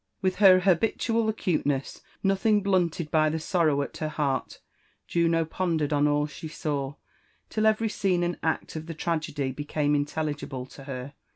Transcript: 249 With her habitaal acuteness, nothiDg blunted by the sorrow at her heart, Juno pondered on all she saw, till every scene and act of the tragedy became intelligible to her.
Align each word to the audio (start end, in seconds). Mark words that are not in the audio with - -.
249 0.23 0.25
With 0.25 0.35
her 0.63 0.71
habitaal 0.71 1.29
acuteness, 1.29 2.01
nothiDg 2.25 2.63
blunted 2.63 3.11
by 3.11 3.29
the 3.29 3.37
sorrow 3.39 3.83
at 3.83 3.97
her 3.97 4.09
heart, 4.09 4.59
Juno 5.05 5.45
pondered 5.45 5.93
on 5.93 6.07
all 6.07 6.25
she 6.25 6.47
saw, 6.47 6.95
till 7.51 7.67
every 7.67 7.89
scene 7.89 8.23
and 8.23 8.39
act 8.41 8.75
of 8.75 8.87
the 8.87 8.95
tragedy 8.95 9.51
became 9.51 9.93
intelligible 9.93 10.65
to 10.65 10.85
her. 10.85 11.13